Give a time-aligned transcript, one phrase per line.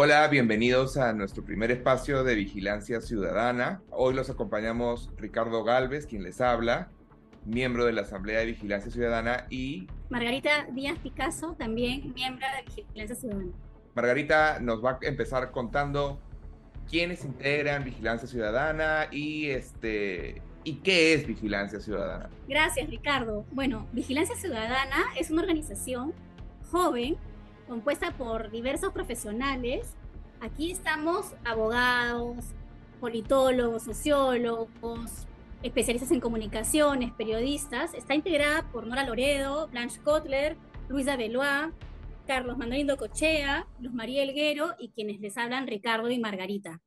[0.00, 3.82] Hola, bienvenidos a nuestro primer espacio de vigilancia ciudadana.
[3.90, 6.88] Hoy los acompañamos Ricardo Galvez, quien les habla,
[7.44, 13.16] miembro de la Asamblea de Vigilancia Ciudadana, y Margarita Díaz Picasso, también miembro de Vigilancia
[13.16, 13.50] Ciudadana.
[13.96, 16.20] Margarita nos va a empezar contando
[16.88, 22.30] quiénes integran Vigilancia Ciudadana y este y qué es Vigilancia Ciudadana.
[22.46, 23.44] Gracias, Ricardo.
[23.50, 26.14] Bueno, Vigilancia Ciudadana es una organización
[26.70, 27.16] joven
[27.68, 29.94] compuesta por diversos profesionales.
[30.40, 32.46] Aquí estamos abogados,
[32.98, 35.26] politólogos, sociólogos,
[35.62, 37.92] especialistas en comunicaciones, periodistas.
[37.92, 40.56] Está integrada por Nora Loredo, Blanche Kotler,
[40.88, 41.72] Luisa Belois,
[42.26, 46.80] Carlos Manuel Cochea, Luz María Elguero y quienes les hablan Ricardo y Margarita.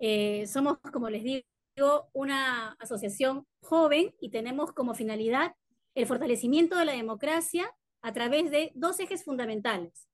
[0.00, 5.54] Eh, somos, como les digo, una asociación joven y tenemos como finalidad
[5.94, 7.72] el fortalecimiento de la democracia
[8.02, 10.07] a través de dos ejes fundamentales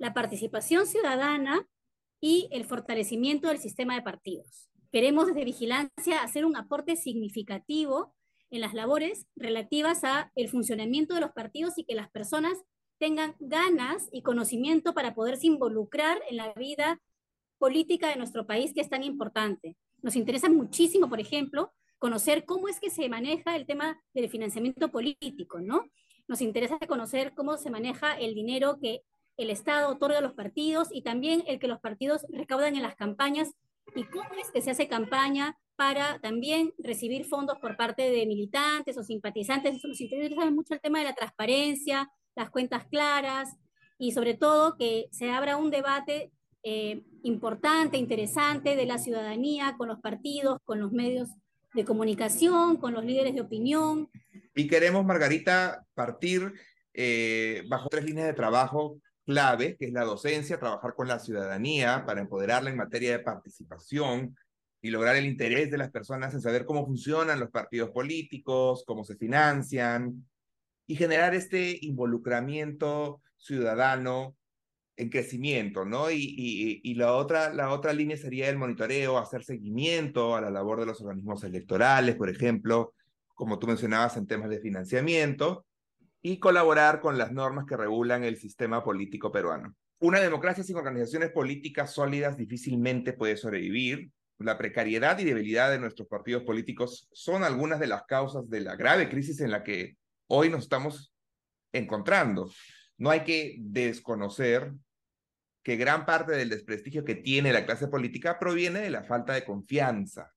[0.00, 1.68] la participación ciudadana
[2.22, 4.70] y el fortalecimiento del sistema de partidos.
[4.90, 8.14] Queremos desde Vigilancia hacer un aporte significativo
[8.50, 12.54] en las labores relativas a el funcionamiento de los partidos y que las personas
[12.98, 16.98] tengan ganas y conocimiento para poderse involucrar en la vida
[17.58, 19.76] política de nuestro país que es tan importante.
[20.00, 24.90] Nos interesa muchísimo, por ejemplo, conocer cómo es que se maneja el tema del financiamiento
[24.90, 25.84] político, ¿no?
[26.26, 29.02] Nos interesa conocer cómo se maneja el dinero que
[29.42, 32.94] el Estado otorga a los partidos y también el que los partidos recaudan en las
[32.94, 33.50] campañas
[33.94, 38.98] y cómo es que se hace campaña para también recibir fondos por parte de militantes
[38.98, 39.82] o simpatizantes.
[39.82, 43.56] Nos interesa mucho el tema de la transparencia, las cuentas claras
[43.98, 46.32] y sobre todo que se abra un debate
[46.62, 51.30] eh, importante, interesante de la ciudadanía con los partidos, con los medios
[51.72, 54.10] de comunicación, con los líderes de opinión.
[54.54, 56.52] Y queremos, Margarita, partir
[56.92, 62.04] eh, bajo tres líneas de trabajo clave, que es la docencia, trabajar con la ciudadanía
[62.04, 64.36] para empoderarla en materia de participación
[64.82, 69.04] y lograr el interés de las personas en saber cómo funcionan los partidos políticos, cómo
[69.04, 70.26] se financian
[70.84, 74.34] y generar este involucramiento ciudadano
[74.96, 76.10] en crecimiento, ¿no?
[76.10, 80.50] Y, y, y, la, otra, la otra línea sería el monitoreo, hacer seguimiento a la
[80.50, 82.94] labor de los organismos electorales, por ejemplo,
[83.34, 85.64] como tú mencionabas en temas de financiamiento,
[86.22, 89.74] y colaborar con las normas que regulan el sistema político peruano.
[90.00, 94.10] Una democracia sin organizaciones políticas sólidas difícilmente puede sobrevivir.
[94.38, 98.76] La precariedad y debilidad de nuestros partidos políticos son algunas de las causas de la
[98.76, 99.96] grave crisis en la que
[100.28, 101.14] hoy nos estamos
[101.72, 102.50] encontrando.
[102.96, 104.72] No hay que desconocer
[105.62, 109.44] que gran parte del desprestigio que tiene la clase política proviene de la falta de
[109.44, 110.32] confianza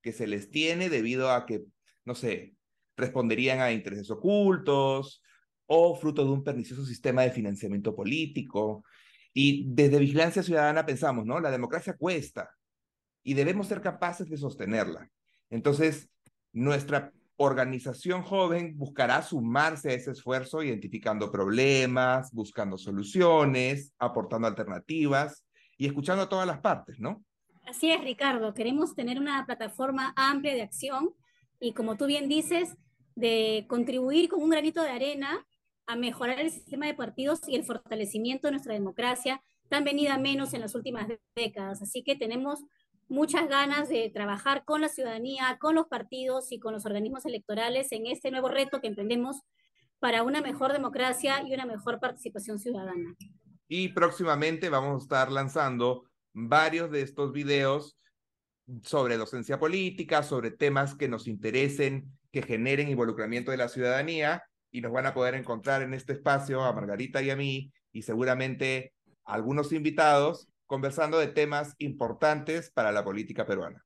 [0.00, 1.64] que se les tiene debido a que,
[2.04, 2.54] no sé,
[2.98, 5.22] responderían a intereses ocultos,
[5.66, 8.84] o fruto de un pernicioso sistema de financiamiento político.
[9.32, 11.38] Y desde Vigilancia Ciudadana pensamos, ¿no?
[11.40, 12.50] La democracia cuesta
[13.22, 15.10] y debemos ser capaces de sostenerla.
[15.50, 16.10] Entonces,
[16.52, 25.44] nuestra organización joven buscará sumarse a ese esfuerzo identificando problemas, buscando soluciones, aportando alternativas
[25.76, 27.22] y escuchando a todas las partes, ¿no?
[27.66, 28.54] Así es, Ricardo.
[28.54, 31.10] Queremos tener una plataforma amplia de acción
[31.60, 32.76] y, como tú bien dices,
[33.18, 35.44] de contribuir con un granito de arena
[35.86, 40.54] a mejorar el sistema de partidos y el fortalecimiento de nuestra democracia, tan venida menos
[40.54, 41.82] en las últimas décadas.
[41.82, 42.60] Así que tenemos
[43.08, 47.90] muchas ganas de trabajar con la ciudadanía, con los partidos y con los organismos electorales
[47.90, 49.42] en este nuevo reto que emprendemos
[49.98, 53.16] para una mejor democracia y una mejor participación ciudadana.
[53.66, 57.98] Y próximamente vamos a estar lanzando varios de estos videos
[58.84, 64.80] sobre docencia política, sobre temas que nos interesen, que generen involucramiento de la ciudadanía y
[64.80, 68.92] nos van a poder encontrar en este espacio a Margarita y a mí y seguramente
[69.24, 73.84] a algunos invitados conversando de temas importantes para la política peruana.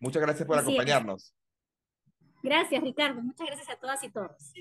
[0.00, 1.34] Muchas gracias por acompañarnos.
[2.42, 3.22] Gracias, Ricardo.
[3.22, 4.52] Muchas gracias a todas y todos.